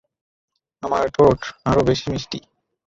আমার 0.83 1.03
ঠোঁট 1.15 1.39
আরও 1.65 1.81
বেশি 1.83 2.05
মিষ্টি। 2.11 2.39